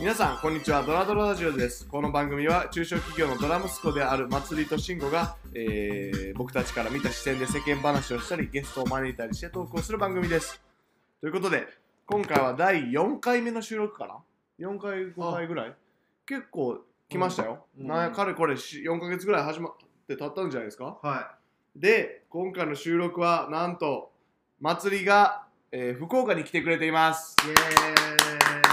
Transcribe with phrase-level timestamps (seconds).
[0.00, 0.82] 皆さんこんにちは。
[0.82, 1.86] ドラドララジオです。
[1.86, 10.58] この番組は中小企業のドラ息子である祭りと慎吾が、えー僕たちから見た視線で世間話をしたりゲストを招いたりしてトークをする番組です。
[11.20, 11.66] ということで
[12.06, 14.16] 今回は第4回目の収録かな
[14.66, 15.74] ？4回5回ぐらい？
[16.26, 16.78] 結構
[17.10, 17.86] 来ましたよ、うん。
[17.86, 19.72] なんやかれこれし4ヶ月ぐらい始まっ
[20.08, 20.98] て経ったんじゃないですか？
[21.02, 21.34] は
[21.76, 24.10] で今回の収録はなんと
[24.60, 27.36] 祭りが、えー福岡に来てくれています。
[27.44, 27.48] い。
[27.48, 28.69] イエーイ。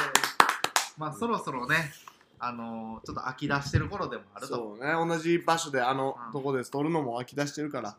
[0.97, 1.91] まあそろそろね、
[2.39, 4.55] あのー、ちょっと飽き出してる頃でもあると。
[4.55, 7.97] そうね同じ場所であの、うんとこで撮るのも飽き出してるから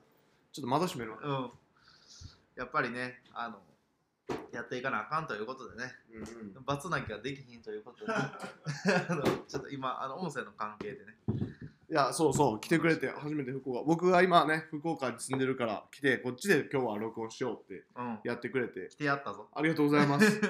[0.53, 1.51] ちょっと窓閉めるわ、うん。
[2.57, 3.59] やっぱりね、あの、
[4.53, 6.23] やっていかなあかんということでね、うん
[6.57, 11.17] うん、バツなきゃできひんということで、 あのちょっと今、あの音声の関係でね。
[11.91, 13.83] いやそうそう来てくれて初めて福岡。
[13.83, 18.19] 僕は今ね福岡に住んでるから来てこっちで今日は録音しようってうん。
[18.25, 18.89] やってくれて。
[18.91, 19.49] 来てやったぞ。
[19.55, 20.39] ありがとうございます。
[20.43, 20.49] で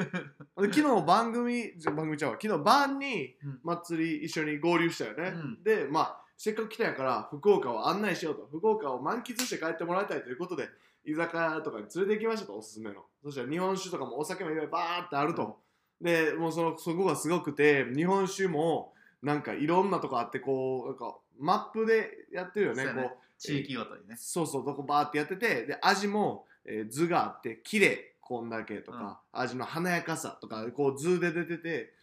[0.56, 2.38] 昨日番組じゃ番組ちゃうわ。
[2.42, 3.60] 昨日晩にうん。
[3.62, 5.62] 祭り一緒に合流したよね、うん。
[5.62, 8.48] でまあせっかく来たんやから福岡を案内しようと。
[8.50, 10.68] 福岡を満喫して帰ってもらいたいということで
[11.04, 13.04] 居酒屋とかに連れて行きましたとおすすめの。
[13.22, 15.60] そしたら日本酒とかもお酒もいろいろバーってあると、
[16.00, 23.02] でもうそのそこがすごくて日本酒もなんかいろんなとこあってこうなんかマップでやってるよねそうやね。
[23.08, 23.28] こう。
[23.38, 24.16] 地域ごとにね。
[24.18, 31.94] そうそうどこバーってやっててで味も、えー図があって綺麗こんだけとか、味の華やかさとかこう図で出てて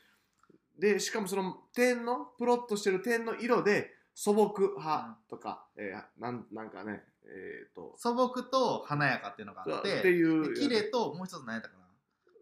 [0.79, 7.95] でしかもその点のプロットしてる点の色で素朴派とか、えーなんなんかねえっ、と。
[7.97, 11.75] 素朴と華やかっていうのがあっってて、いうで綺麗ともう一つ何やったか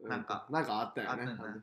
[0.04, 0.10] うん。
[0.10, 0.46] なんか。
[0.50, 1.24] なんかあったよね。
[1.24, 1.62] あったよね。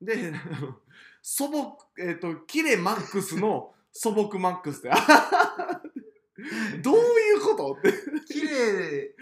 [0.00, 0.32] で
[1.22, 4.90] 素朴えっ、と綺麗マックスの素朴マックスって
[6.82, 7.76] どういうこと？
[7.78, 7.90] って。
[8.10, 8.20] な。
[8.20, 9.14] 綺麗。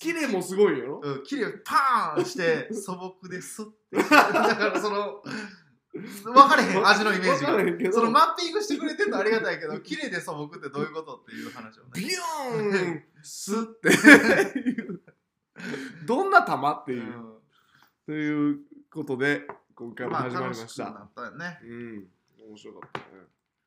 [0.00, 1.00] 綺麗もすごいよ。
[1.02, 3.98] うん、綺麗パーンして素朴ですって。
[3.98, 5.22] だからその、
[6.24, 7.44] 分かれへん、味のイメージ
[7.84, 7.92] が。
[7.92, 11.90] そのマッピングしてくれてるのありがたいけど、 綺麗で素朴ってどういうことっていう話をね。
[11.94, 13.90] ビヨーンスッて。
[16.06, 17.38] どんな玉っていう、うん。
[18.06, 18.60] という
[18.90, 21.58] ことで今回もまあ始まりま楽しくなした、ったよね。
[21.62, 22.08] うん。
[22.48, 23.06] 面白かったね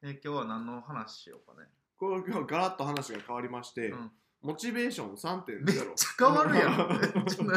[0.02, 1.68] え今日は何の話しようかね。
[1.98, 4.12] これ今日ガラッと話が変わりまして、うん。
[4.42, 7.26] モチベーション3.0めっちゃ変わるやん。
[7.28, 7.54] ちょっと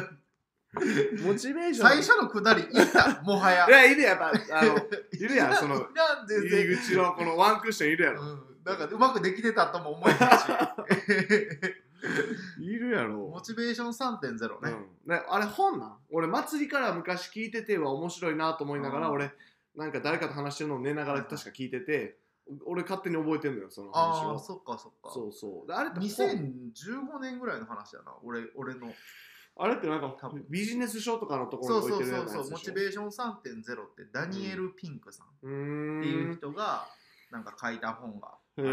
[1.22, 1.88] モチベーション。
[1.88, 3.68] 最初のくだりいった、もはや。
[3.68, 3.70] い。
[3.70, 4.74] やいるやっぱあの
[5.12, 5.54] いるやん。
[5.54, 10.24] そのなんで入り口のこのワンクッションいるやろ、うん、なんかうまくできてたとも思えへんし。
[12.58, 13.28] いるやろ。
[13.28, 14.72] モチベーション3.0ね、
[15.06, 15.96] うん、ねあれ本なん？
[16.10, 19.12] 俺祭りから昔聞いてては面白いなと思いながら、うん。
[19.12, 19.30] 俺
[19.76, 22.18] なんか誰かと話してるのを寝ながら確か聞いてて、
[22.66, 25.10] 俺勝手に覚えてんのよその話をああそっかそっか。
[25.12, 25.66] そうそう。
[25.66, 28.92] であれって本2015年ぐらいの話やな俺俺の。
[29.56, 30.44] あれってなんか多分。
[30.48, 35.26] ビジネス書とかのところそうに置いてるそうそうそうモチようなやつでしょベーション3.0ってダニエル・ピンクさん。
[35.26, 36.88] っうーんていう人が
[37.30, 38.64] なんか書いた本がへえ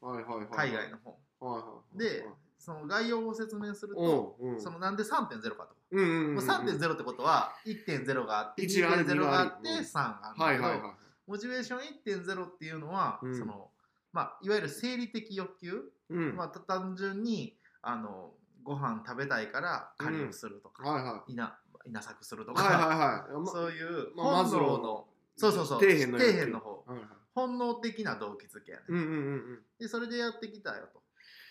[0.00, 1.14] はいはいはい海外の本。
[1.40, 2.26] はいはいで
[2.58, 4.60] その概要を説明するうとんうん。
[4.60, 6.34] そのなんで3.0かとうんうんうんうん。
[6.36, 13.38] もう3.0ってことは1.0があって一がある2.0があってある3があるんだけどはいはいはいモチベーション1.0っていうのは、うん。
[13.38, 13.70] その
[14.12, 16.36] まあ、いわゆる生理的欲求、うん。
[16.36, 18.32] まあ、た単純にあの
[18.62, 23.32] ご飯食べたいから狩りをするとか、はいは稲稲作するといか、はいはいはい。
[23.38, 25.80] まそういうまあマ本ズローのそうそうそう。
[25.80, 26.84] 底辺の底辺の方。
[26.86, 27.08] はいはい。
[27.36, 31.02] 本能的な動機づけやね、うんうんうんでそれでやってきたよと。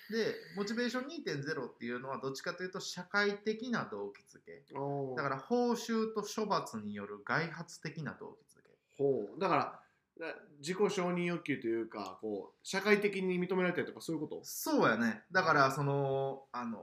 [0.09, 4.63] でモチベーション2.0っていうのはどっちかというと社会的な動機づけ。
[5.15, 8.64] だから報酬と処罰による外発的な動機づけ
[8.97, 9.39] ほう。
[9.39, 9.79] だから
[10.19, 10.27] だ
[10.59, 14.39] 自己承認欲求というかこう社会的に認められたりとかそういうこと？
[14.43, 15.23] そうやね。
[15.31, 16.79] だからそのあの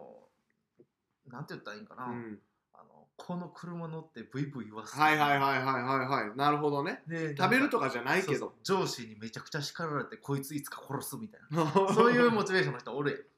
[1.28, 2.38] なんて言ったらいいんかな、うん。
[2.74, 6.36] あのこの車乗ってブイブイ言わすはいはいはいはいはいはい。
[6.36, 7.02] なるほどね。
[7.06, 8.54] で食べるとかかじゃないけど。
[8.62, 11.70] 上司にめちゃくちゃ叱られてこいついつか殺すみたいな。
[11.72, 13.30] そ そういうモチベーションの人おる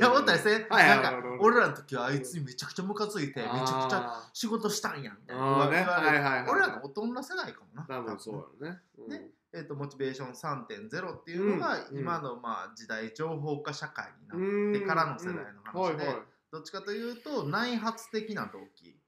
[0.00, 0.12] やん。
[0.12, 1.02] おったりせん、はいはい。
[1.02, 5.70] なんか俺らの時はあいつにめちゃくちゃムカついてめちゃくちゃ仕事したんやみたいな。
[5.70, 5.76] ね。
[5.76, 7.86] はいはいはい俺らの大人世代かもな。
[7.88, 9.10] 多分そうね、うん。
[9.10, 16.16] ねえー、とモチベーション3.0っていうのが、うん今の、まあ、時代情報化社会になって、からの世代の話ではいはい。
[16.50, 18.94] どっちかというと内発的な動機。
[18.94, 19.01] まあ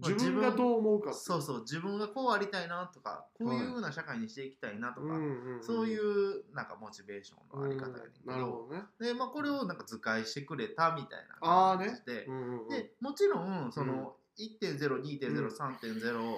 [0.00, 8.82] 自分がどう思うかそうそう自分がこうありたいなとかこういうふうな社会にしていきたいなとか、んんそういうなんかモチベーションのあり方やねんけなるど、ほどね。
[9.00, 12.68] でまあ、これをなんか図解してくれたみたいな感じで、うんうんうん。
[12.68, 16.34] でもちろんその1.0、2.0、うん3.0、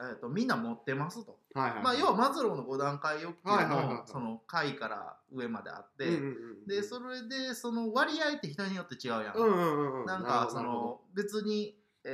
[0.00, 1.38] えー、とみんな持ってますと。
[1.54, 3.94] はいはいまあ、要はマズローの5段階欲求はいはいはいはい。
[3.96, 6.24] のその階から上まであって、うんうんう
[6.64, 9.34] んでそれでその割合って人によって違うやん。
[9.34, 11.74] うんうんうんなんかその別に、
[12.04, 12.10] え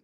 [0.00, 0.03] ー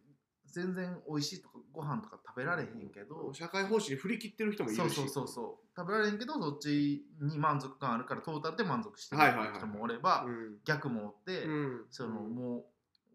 [0.51, 4.77] 全然美味しいとかご飯とか食べられへんけど、社会奉仕に振り切ってる人もいるし。
[4.77, 5.67] そうそうそうそう。
[5.75, 9.57] 食べられへんけどそっちに満足感あるからトータルで満足してるはいはいはい。
[9.57, 10.57] 人もおれば、うん。
[10.65, 11.85] 逆もおって、うん。
[11.89, 12.65] そのもう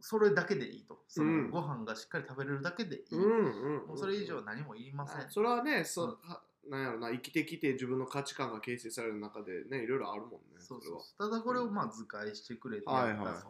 [0.00, 1.02] それだけでいいと。
[1.08, 1.50] その、うん。
[1.50, 6.10] ご飯がしっかり食べれるだけでいい、うんうんもうそれ以上何もいりません、それはねそ、うん。
[6.28, 13.26] はなんやろな生きてきて自分の価値観が形成される中でねいろいろあるもんねそうそうただこれをまあ図解してくれてはいはいはい。
[13.26, 13.48] やったと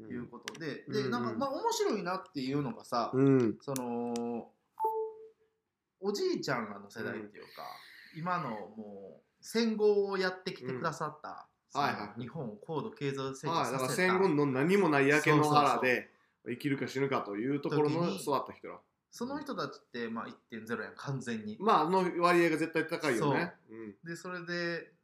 [0.00, 3.58] いうことで、うんでなんかまあ面白いなっていうのがさ、うん。
[3.60, 4.48] その
[6.00, 7.62] おじいちゃんらの世代っていうか、
[8.16, 16.08] 今のもう戦後をやってきてくださった、そのはいはい日本を高度経済成長はい、だからさせた、戦後の何もない焼け野原で
[16.46, 18.78] 生きるか死ぬかというところの育った人ら。
[19.14, 23.52] その人たちってまあ1.0やん完全に、まあの割合が絶対高いよね。
[23.70, 23.74] う。
[23.74, 23.94] ん。
[24.04, 25.01] でそれでそ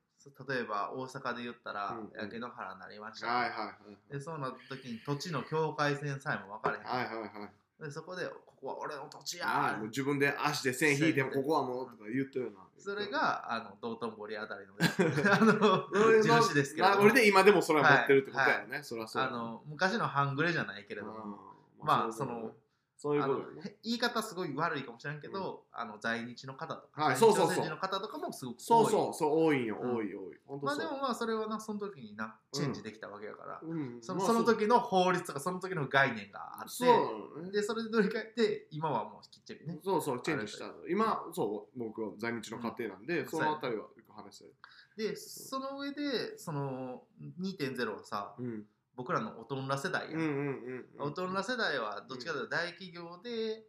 [0.48, 9.46] 例えば大阪で言ったらうん焼け野原になりました、はいはいはいでそうなった時に土地の境界線さえも分かれへん、はいはいはいでそこでここは俺の土地や。
[9.48, 12.58] ああもう自分で足で線引いてもここはもうとか言ってるよな。
[12.76, 14.75] それがあの道頓堀あたりの
[15.32, 16.94] あの俺の印ですけれど。
[16.94, 21.38] もまあ俺で今でもそれは持ってるってことやよね、そりゃそうやあの昔の半グレじゃないけれども、
[21.80, 21.86] うん。
[21.86, 22.52] まあその
[23.00, 23.62] そういうことよね。
[23.65, 28.65] へ言い方すごい悪いかもしれんけど、あの在日の方とか、はい在日そうそうそう朝鮮人の方とかもすごく多い。
[28.65, 29.45] そうそうそう。
[29.45, 30.61] 多いんよ、うん多い多い。
[30.62, 33.99] まあでもまあそれはなその時になチェンジできたわけやから、うん。
[34.03, 37.53] そのまあその時の法律とかその時の概念があって。
[37.53, 40.67] でそれで乗り換えて今はもうきっちりねそうそうチェンジした。
[40.91, 43.29] 今そう僕は在日の家庭なんで、ん。
[43.29, 44.55] そのあたりはよく話してる、
[44.97, 47.03] でその上でその
[47.41, 48.65] 2.0はさうん、
[48.99, 53.62] 僕らの大人世代や、うんうんうんうん大人世代はどっちかというと大企業で、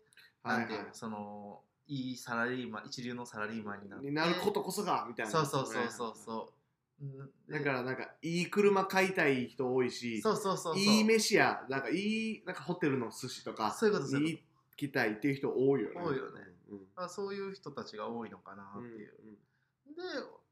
[0.44, 0.90] なんていういはい。
[0.92, 4.08] そのいいサラリーマン一流のサラリーマンになって。
[4.08, 6.54] になることこそがみたいな、そうそうそうそうそ
[7.00, 7.30] う、うん。
[7.48, 10.84] だからなんかいい車買いたい人多いしそうそうそうそう。
[10.84, 14.42] いい飯屋なんかいいなんかホテルの寿司とかそういうこと行
[14.76, 15.96] きたいっていう人多いよね。
[15.96, 16.42] 多いよね。
[16.72, 18.82] うんまあ、そういう人たちが多いのかなう。
[18.82, 20.02] んっていう、で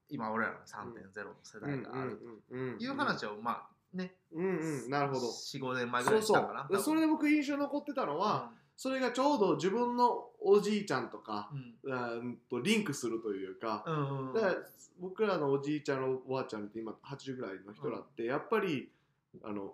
[0.09, 2.21] 今俺らの3.0の世うん代がある
[2.51, 4.15] うんうんうんという話をまあね。
[4.31, 5.27] うんうんなるほど。
[5.27, 11.49] 45年前ぐそうそらいにしたかなうでそれで僕印象残ってたのは、それがちょうど自分のおじいちゃんとか、
[11.83, 11.91] うん。
[11.91, 14.55] うんとリンクするというか、うんうんだから
[14.99, 18.89] 僕らのおじいちゃんのおばあちゃんって今80ぐらいの人らってやっぱり
[19.43, 19.73] あの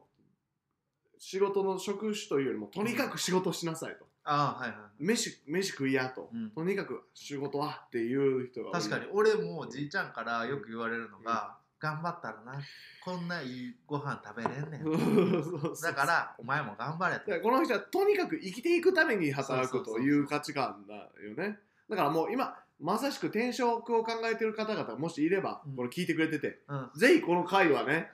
[1.18, 6.52] 仕事の職種というよりもとにかく仕事しなさいと、ああはいは飯飯食いやと、うん。
[6.52, 8.84] とにかく仕事はっていう人が多いい。
[8.84, 9.06] 確かに。
[9.14, 12.62] 俺もじいちゃんからよく言われるのが、頑張ったらな
[13.04, 15.82] こんないいご飯食べれんねん。
[15.82, 21.60] だからお前も頑張れこの人はとにかく生きていくために働くという価値観だよね。
[21.90, 25.76] だからもう今まさしく転職を考えてる方々がもしいれば、うん。
[25.76, 26.90] これ聞いてくれててうん。
[26.96, 28.08] ぜひこの回はね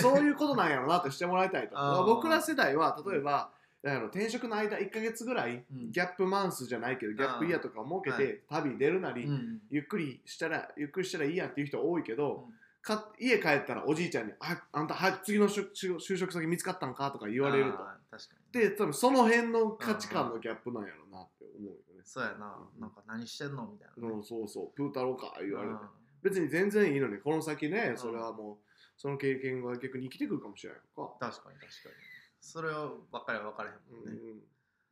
[0.00, 1.74] そういうことなんやろうなとしてもらいたいと。
[2.06, 3.50] 僕ら世代は例えば
[3.82, 5.90] なんやろ転職の間1ヶ月ぐらい、うん。
[5.90, 9.60] ギャップマンスじゃないけどギャップイヤーとかを設けて旅に出るなり、うん。
[9.68, 12.54] ゆっくりしたらゆっくりしたらいいやっていう人多いけど、うん
[12.86, 17.78] か家帰ったらおじいちゃんに「ああんたは次の就職先見つかったんか?」とか言われると。
[17.78, 18.18] 確か
[18.54, 18.60] に。
[18.60, 22.02] で多分その辺の価値観のギャップなんやろうなって思うよね。
[22.04, 22.56] そうやな。
[22.78, 23.66] なんか何してんの？
[23.66, 25.80] みたいなね、うん、そうそう、プー太郎か言われて、うん。
[26.22, 27.96] 別に全然いいのに、この先ね、ん。
[27.98, 28.66] それはもう、
[28.96, 31.16] その経験が逆に生きてくるかもしれないのか。
[31.18, 31.94] 確かに確かに。
[32.40, 34.42] それは分かれ分かれへんもんね、うん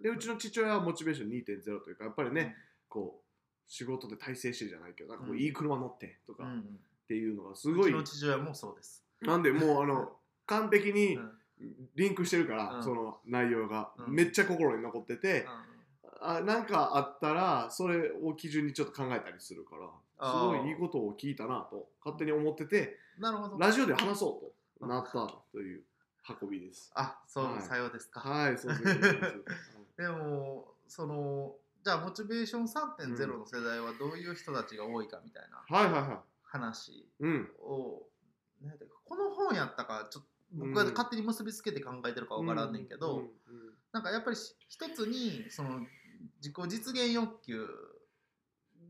[0.00, 2.56] で、うちの父親はモチベーション2.0というか、やっぱりね、
[2.88, 5.40] こう、仕事で大成してじゃないけど、なんかこううん。
[5.40, 6.44] いい車乗ってとか。
[6.44, 11.32] うんうんっていうのがすごい、うちの父親もそうです、なんでもうあの、 完璧にうん。
[11.94, 12.82] リンクしてるから、うん。
[12.82, 14.14] その内容が、うん。
[14.14, 15.48] めっちゃ心に残ってて、う
[16.20, 19.86] あなんかあったらそれを基準にちょっと考えたりするから
[20.18, 23.58] あすーごいいいことを聞いたなと勝手に思っててんなるほど。
[23.58, 24.42] ラジオで話そ
[24.78, 25.12] うとなった
[25.52, 25.82] という
[26.40, 26.90] 運びです。
[26.94, 27.62] あそう、はい。
[27.62, 29.44] さようですか、はい、そうですそうです。
[29.98, 35.62] でもそのじゃあモチベーション3.0の世代はどういう人たちが多いかみたいな。
[35.68, 36.18] はいはいはい。
[36.54, 37.48] 話うん。
[37.60, 38.02] を、
[38.62, 43.30] なんこの本やったかちょっと僕が勝手に結びつけて考えてるか分からんねんけど、うんうん
[43.92, 45.78] なんかやっぱりし一つにその
[46.38, 47.64] 自己実現欲求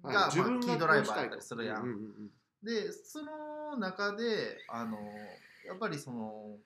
[0.02, 1.82] が、はいまあ、キードライバーやったりするやん。
[1.82, 2.30] うんうんうん
[2.62, 4.96] でその中であの
[5.66, 6.56] やっぱりその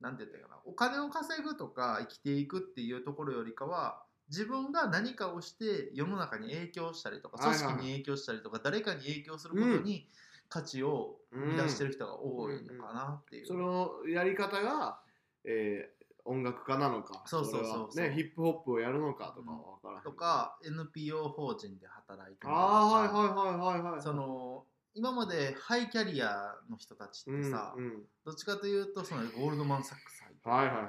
[0.00, 10.06] なんて言ったらいいかなお金を稼ぐとか生きていくっていうところよりかは自分が何かをして世の中に影響したりとか組織に影響したりとか誰かに影響することに
[10.50, 13.46] 価値を生み出してる人が多いのかなっていう。
[13.46, 15.00] そのやり方が、
[15.44, 20.02] えー音楽家なのか、そうそうそうね、ヒップホップをやるのかとかは分からへん。
[20.02, 24.02] とか NPO 法人で働いてるとかああ、はいはいはいはいはい。
[24.02, 30.84] その今までハイキャリアの人たちってさ、うんうんどっちかというとそのゴールドマン・サックス入ってはいはいはい。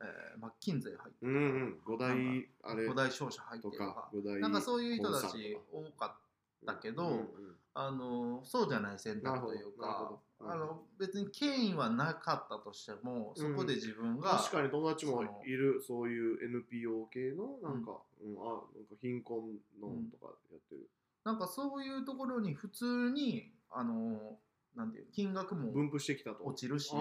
[0.00, 7.26] えーマッキンゼー入ってうんうん五大なんあれ五大商社入ってとかなんかそういう人たち多かったけど、うんうん
[7.74, 10.72] あのそうじゃない選択というかどなるほど。
[10.72, 18.36] あの別に権威はなかったとしてもそこで自分が、確かに友達もいるそういう NPO 系のなんか、うん。
[18.40, 19.38] あなんか貧困
[19.80, 20.88] のとかやってる、
[21.24, 24.36] なんかそういうところに普通にあの
[24.76, 26.44] なんていう金額も分布してきたと。
[26.44, 27.00] 落ちるしね。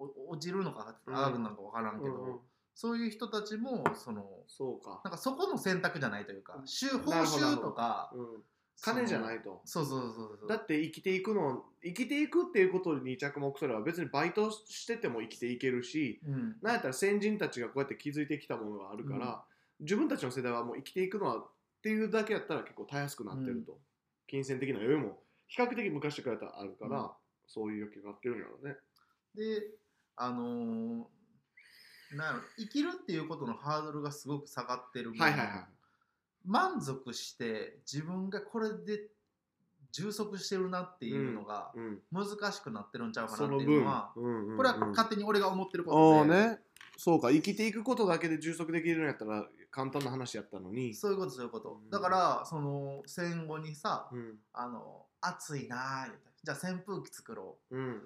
[0.00, 2.32] お落ちるのかうん上がるのか分からんけど、うん。
[2.34, 2.38] うん。
[2.74, 5.00] そういう人たちもそのそうか。
[5.02, 8.26] なんかそこの選択じゃないというか週報酬とかうん、
[8.80, 9.60] 金じゃないいと。
[9.64, 10.48] そうそうそうそう。
[10.48, 16.56] だって生きていくの生きていくっていうことに着目すれば別にバイトしてても生きていけるしうん。
[16.62, 19.42] なんやったら先人たちがこうやって築いてきたものがあるから、
[19.80, 21.46] 自分たちの世代はもう生きていくのはっ
[21.82, 23.78] ていうだけやったら結構たやすくなってると、
[24.26, 25.18] 金銭的な余裕も
[25.48, 27.08] 比較的昔と比べたらあるから、うん。
[27.46, 28.76] そういう欲求があってるんだろうね。
[29.34, 29.70] で
[30.16, 31.04] あのー
[32.16, 35.77] なんやろ生きるっていうことのハードルがすごく下がってる分はいはいはい
[36.48, 39.10] 満足して自分がこれで
[39.92, 43.84] 充足してるなっていうのがうん難しくなってるんちゃうかなっていう分。
[43.84, 46.58] のは、これは勝手に俺が思ってるあことで、
[46.96, 47.30] そうか。
[47.30, 50.94] 生きていくことだけで充足できるんやったら簡単な話やったのに。
[50.94, 51.90] そういうことそういうこと、うん。
[51.90, 54.38] だからその戦後にさ、うん。
[54.52, 56.10] あの暑いなー
[56.44, 57.76] じゃあ扇風機作ろう。
[57.76, 57.98] うんうんうん。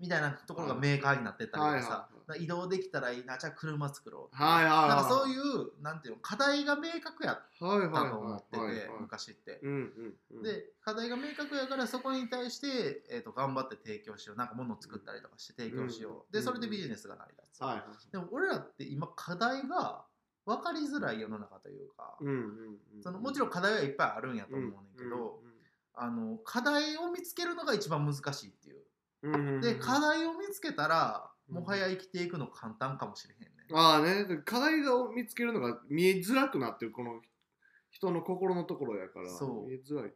[0.00, 4.34] みたいなところがメーカーになってったりとかさ、はいはい移動できたらいいなじゃあ車作ろう。
[4.34, 4.88] はいはいはい。
[4.88, 9.60] なんかそういうなんていうの課題が明確やっはいはいたと思ってて、はいはいはい昔って。
[9.62, 10.42] うんうんうん。
[10.42, 14.36] で課題が明確やからそこに対して、えー、と頑張って提供しよう。
[14.36, 18.10] なんか物を作ったりとかして提供しよう、うんでそれでビジネスが成り立つ、はいはい。
[18.10, 20.06] でも俺らって今課題が
[20.46, 25.40] 分かりづらい世の中というか、うんうんうんそのもちろん課題はいっぱいあるんやと思うねんけど、
[25.94, 28.76] あの課題を見つけるのが一番難しいっていう。
[29.22, 29.60] うんうんうん。
[29.60, 34.24] で課題を見つけたらうんもはや生きていくの簡単かもしれへんね、ああね。
[34.24, 37.20] で課題を見つけるのが見えづらくなってるこの
[37.90, 39.28] 人の心のところやから。
[39.28, 39.68] そう。
[39.68, 40.12] 見えづらい